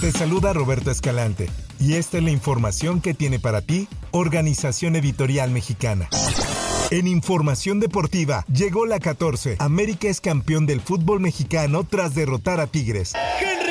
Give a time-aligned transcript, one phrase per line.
[0.00, 5.50] Te saluda Roberto Escalante y esta es la información que tiene para ti Organización Editorial
[5.50, 6.08] Mexicana.
[6.92, 9.56] En información deportiva, llegó la 14.
[9.58, 13.12] América es campeón del fútbol mexicano tras derrotar a Tigres.
[13.40, 13.67] Henry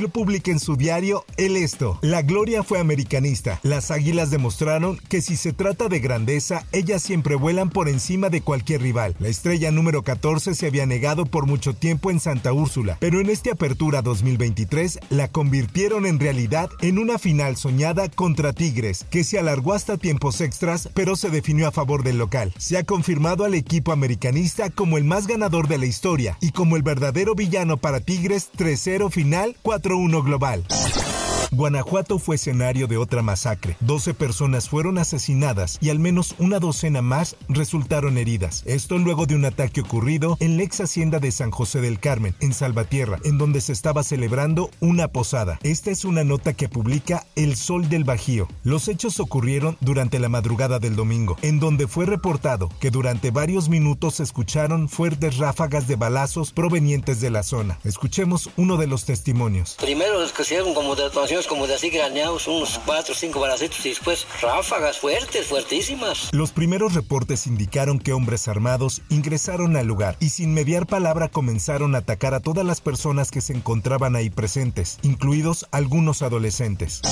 [0.00, 1.98] Lo publica en su diario El Esto.
[2.02, 3.60] La gloria fue americanista.
[3.62, 8.42] Las águilas demostraron que si se trata de grandeza, ellas siempre vuelan por encima de
[8.42, 9.16] cualquier rival.
[9.20, 13.30] La estrella número 14 se había negado por mucho tiempo en Santa Úrsula, pero en
[13.30, 19.38] esta apertura 2023 la convirtieron en realidad en una final soñada contra Tigres, que se
[19.38, 22.52] alargó hasta tiempos extras, pero se definió a favor del local.
[22.58, 26.76] Se ha confirmado al equipo americanista como el más ganador de la historia y como
[26.76, 29.56] el verdadero villano para Tigres 3-0 final
[29.88, 31.15] 4-1 global.
[31.56, 33.78] Guanajuato fue escenario de otra masacre.
[33.80, 38.62] 12 personas fueron asesinadas y al menos una docena más resultaron heridas.
[38.66, 42.34] Esto luego de un ataque ocurrido en la ex hacienda de San José del Carmen,
[42.40, 45.58] en Salvatierra, en donde se estaba celebrando una posada.
[45.62, 48.48] Esta es una nota que publica El Sol del Bajío.
[48.62, 53.70] Los hechos ocurrieron durante la madrugada del domingo, en donde fue reportado que durante varios
[53.70, 57.78] minutos se escucharon fuertes ráfagas de balazos provenientes de la zona.
[57.82, 59.76] Escuchemos uno de los testimonios.
[59.80, 64.26] Primero dieron como detonaciones como de así graneados, unos cuatro o cinco balacitos y después
[64.40, 66.30] ráfagas fuertes, fuertísimas.
[66.32, 71.94] Los primeros reportes indicaron que hombres armados ingresaron al lugar y sin mediar palabra comenzaron
[71.94, 77.02] a atacar a todas las personas que se encontraban ahí presentes, incluidos algunos adolescentes.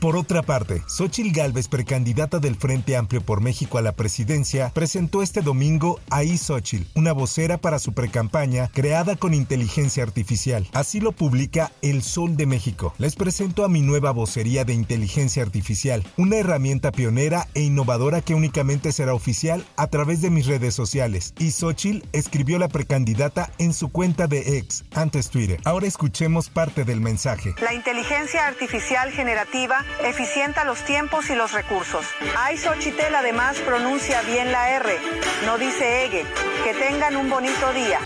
[0.00, 5.22] Por otra parte, Xochil Gálvez, precandidata del Frente Amplio por México a la presidencia, presentó
[5.22, 10.68] este domingo a Xochil, una vocera para su precampaña creada con inteligencia artificial.
[10.72, 12.94] Así lo publica El Sol de México.
[12.98, 18.34] Les presento a mi nueva vocería de inteligencia artificial, una herramienta pionera e innovadora que
[18.34, 21.34] únicamente será oficial a través de mis redes sociales.
[21.38, 21.52] Y
[22.12, 25.60] escribió la precandidata en su cuenta de ex, antes Twitter.
[25.64, 27.54] Ahora escuchemos parte del mensaje.
[27.60, 32.06] La inteligencia artificial generativa eficienta los tiempos y los recursos.
[32.36, 34.98] Ay Xochitl además pronuncia bien la R,
[35.44, 36.24] no dice Ege.
[36.64, 38.00] Que tengan un bonito día.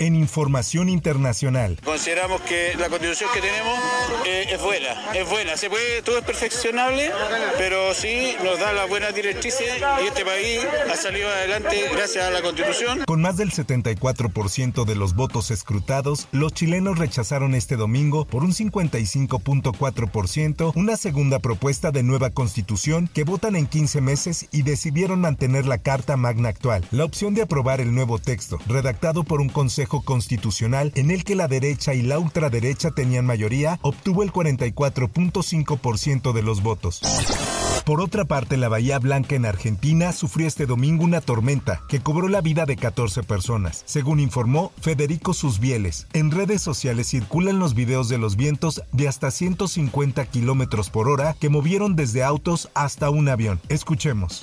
[0.00, 3.78] En información internacional, Consideramos que la constitución que tenemos
[4.24, 5.58] eh, es buena, es buena.
[5.58, 7.10] Se puede, todo es perfeccionable,
[7.58, 12.30] pero sí nos da las buenas directrices y este país ha salido adelante gracias a
[12.30, 13.02] la constitución.
[13.06, 18.54] con más del 74% de los votos escrutados, los chilenos rechazaron este domingo por un
[18.54, 25.66] 55.4% una segunda propuesta de nueva constitución que votan en 15 meses y decidieron mantener
[25.66, 26.86] la Carta Magna actual.
[26.90, 31.34] La opción de aprobar el nuevo texto, redactado por un Consejo Constitucional en el que
[31.34, 37.00] la derecha y la ultraderecha tenían mayoría, obtuvo el 44.5% de los votos.
[37.84, 42.28] Por otra parte, la Bahía Blanca en Argentina sufrió este domingo una tormenta que cobró
[42.28, 46.06] la vida de 14 personas, según informó Federico Susbieles.
[46.12, 51.34] En redes sociales circulan los videos de los vientos de hasta 150 kilómetros por hora
[51.40, 53.60] que movieron desde autos hasta un avión.
[53.68, 54.42] Escuchemos.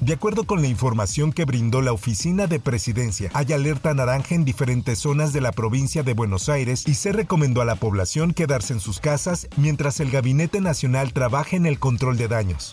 [0.00, 0.06] De.
[0.10, 4.44] De acuerdo con la información que brindó la Oficina de Presidencia, hay alerta naranja en
[4.44, 8.72] diferentes zonas de la provincia de Buenos Aires y se recomendó a la población quedarse
[8.72, 12.72] en sus casas mientras el Gabinete Nacional trabaja en el control de daños.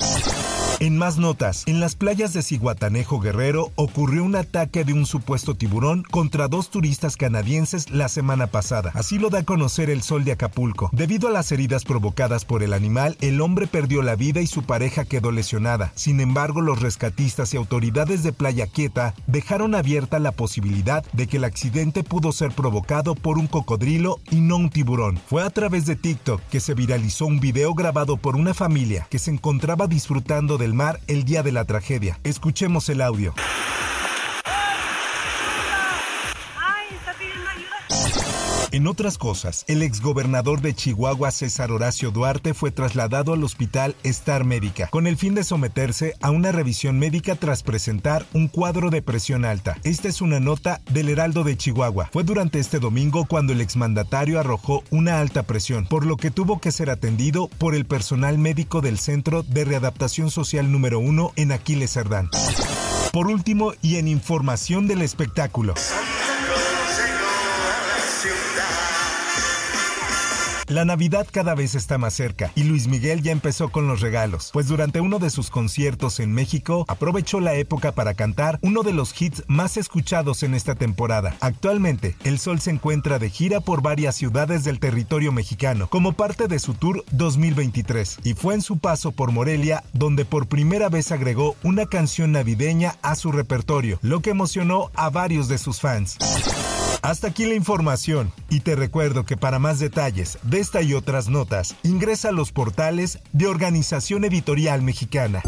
[0.79, 5.55] En más notas, en las playas de Ciguatanejo Guerrero ocurrió un ataque de un supuesto
[5.55, 8.91] tiburón contra dos turistas canadienses la semana pasada.
[8.93, 10.91] Así lo da a conocer el Sol de Acapulco.
[10.93, 14.61] Debido a las heridas provocadas por el animal, el hombre perdió la vida y su
[14.61, 15.91] pareja quedó lesionada.
[15.95, 21.37] Sin embargo, los rescatistas y autoridades de Playa Quieta dejaron abierta la posibilidad de que
[21.37, 25.19] el accidente pudo ser provocado por un cocodrilo y no un tiburón.
[25.25, 29.17] Fue a través de TikTok que se viralizó un video grabado por una familia que
[29.17, 32.19] se encontraba disfrutando mar el día de la tragedia.
[32.23, 33.33] Escuchemos el audio.
[38.71, 44.43] En otras cosas, el exgobernador de Chihuahua, César Horacio Duarte, fue trasladado al hospital Star
[44.43, 49.01] Médica con el fin de someterse a una revisión médica tras presentar un cuadro de
[49.01, 49.77] presión alta.
[49.85, 52.09] Esta es una nota del Heraldo de Chihuahua.
[52.11, 56.59] Fue durante este domingo cuando el exmandatario arrojó una alta presión, por lo que tuvo
[56.59, 61.53] que ser atendido por el personal médico del Centro de Readaptación Social número 1 en
[61.53, 62.29] Aquiles Cerdán.
[63.13, 65.73] Por último, y en información del espectáculo.
[70.67, 74.49] La Navidad cada vez está más cerca y Luis Miguel ya empezó con los regalos,
[74.51, 78.91] pues durante uno de sus conciertos en México aprovechó la época para cantar uno de
[78.91, 81.37] los hits más escuchados en esta temporada.
[81.39, 86.49] Actualmente, El Sol se encuentra de gira por varias ciudades del territorio mexicano como parte
[86.49, 91.13] de su tour 2023 y fue en su paso por Morelia donde por primera vez
[91.13, 96.17] agregó una canción navideña a su repertorio, lo que emocionó a varios de sus fans.
[97.01, 101.29] Hasta aquí la información y te recuerdo que para más detalles de esta y otras
[101.29, 105.41] notas ingresa a los portales de Organización Editorial Mexicana.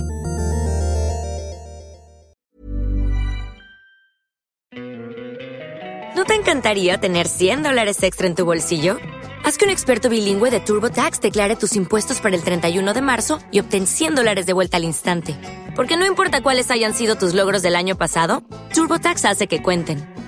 [6.15, 8.97] ¿No te encantaría tener 100 dólares extra en tu bolsillo?
[9.45, 13.39] Haz que un experto bilingüe de TurboTax declare tus impuestos para el 31 de marzo
[13.51, 15.35] y obtén 100 dólares de vuelta al instante.
[15.75, 18.43] Porque no importa cuáles hayan sido tus logros del año pasado,
[18.73, 20.18] TurboTax hace que cuenten.